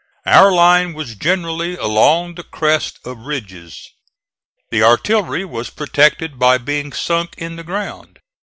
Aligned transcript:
Our 0.25 0.51
line 0.51 0.95
was 0.95 1.13
generally 1.13 1.75
along 1.77 2.33
the 2.33 2.41
crest 2.43 2.97
of 3.05 3.27
ridges. 3.27 3.87
The 4.71 4.81
artillery 4.81 5.45
was 5.45 5.69
protected 5.69 6.39
by 6.39 6.57
being 6.57 6.91
sunk 6.91 7.35
in 7.37 7.55
the 7.55 7.63
ground. 7.63 8.17